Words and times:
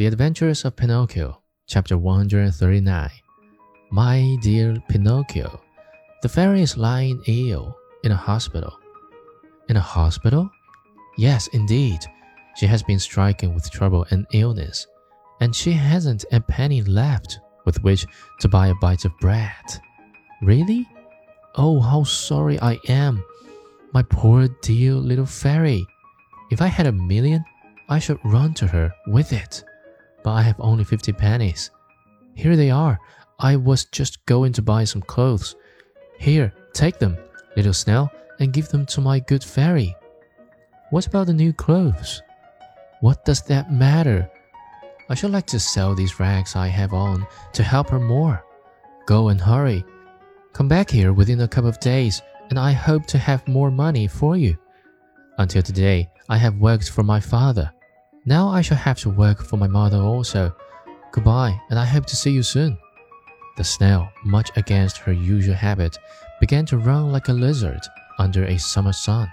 The 0.00 0.06
Adventures 0.06 0.64
of 0.64 0.76
Pinocchio, 0.76 1.42
Chapter 1.66 1.98
139. 1.98 3.10
My 3.90 4.36
dear 4.40 4.82
Pinocchio, 4.88 5.60
the 6.22 6.28
fairy 6.30 6.62
is 6.62 6.78
lying 6.78 7.22
ill 7.26 7.76
in 8.02 8.10
a 8.10 8.16
hospital. 8.16 8.78
In 9.68 9.76
a 9.76 9.80
hospital? 9.80 10.48
Yes, 11.18 11.48
indeed. 11.48 11.98
She 12.56 12.64
has 12.64 12.82
been 12.82 12.98
stricken 12.98 13.54
with 13.54 13.70
trouble 13.70 14.06
and 14.10 14.26
illness, 14.32 14.86
and 15.42 15.54
she 15.54 15.72
hasn't 15.72 16.24
a 16.32 16.40
penny 16.40 16.80
left 16.80 17.38
with 17.66 17.82
which 17.82 18.06
to 18.40 18.48
buy 18.48 18.68
a 18.68 18.74
bite 18.76 19.04
of 19.04 19.12
bread. 19.20 19.52
Really? 20.40 20.88
Oh, 21.56 21.78
how 21.78 22.04
sorry 22.04 22.58
I 22.62 22.78
am. 22.88 23.22
My 23.92 24.02
poor 24.04 24.48
dear 24.62 24.94
little 24.94 25.26
fairy. 25.26 25.86
If 26.50 26.62
I 26.62 26.68
had 26.68 26.86
a 26.86 26.92
million, 26.92 27.44
I 27.90 27.98
should 27.98 28.18
run 28.24 28.54
to 28.54 28.66
her 28.66 28.94
with 29.06 29.34
it 29.34 29.62
but 30.22 30.32
I 30.32 30.42
have 30.42 30.56
only 30.58 30.84
50 30.84 31.12
pennies. 31.12 31.70
Here 32.34 32.56
they 32.56 32.70
are. 32.70 32.98
I 33.38 33.56
was 33.56 33.86
just 33.86 34.24
going 34.26 34.52
to 34.54 34.62
buy 34.62 34.84
some 34.84 35.02
clothes. 35.02 35.56
Here, 36.18 36.52
take 36.72 36.98
them, 36.98 37.16
little 37.56 37.72
snail, 37.72 38.10
and 38.38 38.52
give 38.52 38.68
them 38.68 38.86
to 38.86 39.00
my 39.00 39.20
good 39.20 39.42
fairy. 39.42 39.94
What 40.90 41.06
about 41.06 41.26
the 41.26 41.32
new 41.32 41.52
clothes? 41.52 42.22
What 43.00 43.24
does 43.24 43.42
that 43.42 43.72
matter? 43.72 44.30
I 45.08 45.14
should 45.14 45.32
like 45.32 45.46
to 45.48 45.60
sell 45.60 45.94
these 45.94 46.20
rags 46.20 46.54
I 46.54 46.68
have 46.68 46.92
on 46.92 47.26
to 47.52 47.62
help 47.62 47.90
her 47.90 48.00
more. 48.00 48.44
Go 49.06 49.28
and 49.28 49.40
hurry. 49.40 49.84
Come 50.52 50.68
back 50.68 50.90
here 50.90 51.12
within 51.12 51.40
a 51.40 51.48
couple 51.48 51.70
of 51.70 51.80
days, 51.80 52.22
and 52.50 52.58
I 52.58 52.72
hope 52.72 53.06
to 53.06 53.18
have 53.18 53.46
more 53.48 53.70
money 53.70 54.06
for 54.06 54.36
you. 54.36 54.56
Until 55.38 55.62
today, 55.62 56.10
I 56.28 56.36
have 56.36 56.56
worked 56.56 56.90
for 56.90 57.02
my 57.02 57.20
father. 57.20 57.72
Now 58.26 58.50
I 58.50 58.60
shall 58.60 58.76
have 58.76 58.98
to 59.00 59.08
work 59.08 59.42
for 59.42 59.56
my 59.56 59.66
mother 59.66 59.96
also. 59.96 60.54
Goodbye, 61.10 61.58
and 61.70 61.78
I 61.78 61.86
hope 61.86 62.04
to 62.06 62.16
see 62.16 62.30
you 62.30 62.42
soon. 62.42 62.76
The 63.56 63.64
snail, 63.64 64.10
much 64.26 64.50
against 64.56 64.98
her 64.98 65.12
usual 65.12 65.54
habit, 65.54 65.96
began 66.38 66.66
to 66.66 66.76
run 66.76 67.12
like 67.12 67.28
a 67.28 67.32
lizard 67.32 67.80
under 68.18 68.44
a 68.44 68.58
summer 68.58 68.92
sun. 68.92 69.32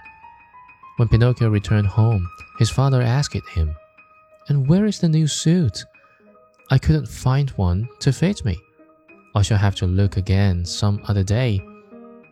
When 0.96 1.08
Pinocchio 1.08 1.50
returned 1.50 1.86
home, 1.86 2.26
his 2.58 2.70
father 2.70 3.02
asked 3.02 3.48
him, 3.50 3.76
And 4.48 4.66
where 4.66 4.86
is 4.86 4.98
the 5.00 5.08
new 5.08 5.26
suit? 5.26 5.84
I 6.70 6.78
couldn't 6.78 7.08
find 7.08 7.50
one 7.50 7.88
to 8.00 8.10
fit 8.10 8.42
me. 8.44 8.58
I 9.34 9.42
shall 9.42 9.58
have 9.58 9.74
to 9.76 9.86
look 9.86 10.16
again 10.16 10.64
some 10.64 11.02
other 11.06 11.22
day. 11.22 11.60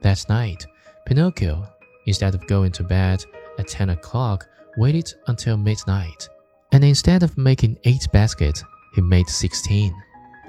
That 0.01 0.25
night, 0.31 0.67
Pinocchio, 1.05 1.69
instead 2.07 2.34
of 2.34 2.47
going 2.47 2.73
to 2.73 2.83
bed 2.83 3.25
at 3.59 3.69
10 3.69 3.91
o'clock, 3.91 4.47
waited 4.79 5.12
until 5.27 5.59
midnight 5.59 6.29
and 6.77 6.85
instead 6.85 7.23
of 7.23 7.39
making 7.39 7.79
8 7.85 8.07
baskets, 8.13 8.63
he 8.95 9.01
made 9.01 9.31
16. 9.31 9.95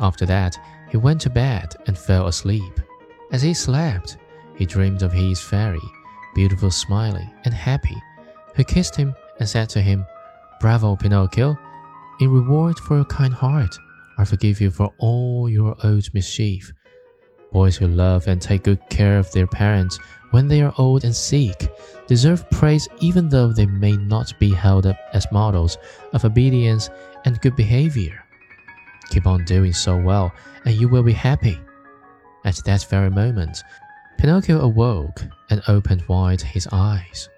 After 0.01 0.25
that, 0.25 0.59
he 0.89 0.97
went 0.97 1.21
to 1.21 1.29
bed 1.29 1.73
and 1.85 1.97
fell 1.97 2.27
asleep. 2.27 2.81
As 3.31 3.41
he 3.41 3.53
slept, 3.53 4.17
he 4.57 4.65
dreamed 4.65 5.03
of 5.03 5.13
his 5.13 5.39
fairy, 5.39 5.79
beautiful, 6.35 6.69
smiling, 6.69 7.29
and 7.45 7.53
happy, 7.53 7.95
who 8.55 8.65
kissed 8.65 8.93
him 8.93 9.15
and 9.39 9.47
said 9.47 9.69
to 9.69 9.81
him, 9.81 10.05
Bravo, 10.59 10.97
Pinocchio! 10.97 11.57
In 12.19 12.29
reward 12.29 12.77
for 12.77 12.97
your 12.97 13.05
kind 13.05 13.33
heart, 13.33 13.73
I 14.17 14.25
forgive 14.25 14.59
you 14.59 14.69
for 14.69 14.93
all 14.97 15.49
your 15.49 15.77
old 15.81 16.13
mischief. 16.13 16.73
Boys 17.51 17.77
who 17.77 17.87
love 17.87 18.27
and 18.27 18.41
take 18.41 18.63
good 18.63 18.81
care 18.89 19.17
of 19.17 19.31
their 19.31 19.47
parents 19.47 19.97
when 20.31 20.47
they 20.47 20.61
are 20.61 20.73
old 20.77 21.03
and 21.03 21.15
sick 21.15 21.73
deserve 22.07 22.49
praise 22.51 22.87
even 22.99 23.29
though 23.29 23.51
they 23.51 23.65
may 23.65 23.95
not 23.97 24.33
be 24.39 24.53
held 24.53 24.85
up 24.85 24.97
as 25.13 25.31
models 25.31 25.77
of 26.13 26.25
obedience 26.25 26.89
and 27.25 27.41
good 27.41 27.55
behavior. 27.55 28.23
Keep 29.09 29.25
on 29.27 29.45
doing 29.45 29.73
so 29.73 29.97
well, 29.97 30.31
and 30.65 30.75
you 30.75 30.87
will 30.87 31.03
be 31.03 31.13
happy. 31.13 31.59
At 32.45 32.59
that 32.65 32.85
very 32.89 33.09
moment, 33.09 33.63
Pinocchio 34.17 34.59
awoke 34.59 35.23
and 35.49 35.61
opened 35.67 36.03
wide 36.07 36.41
his 36.41 36.67
eyes. 36.71 37.29